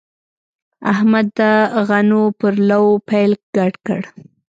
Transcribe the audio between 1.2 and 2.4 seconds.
د غنو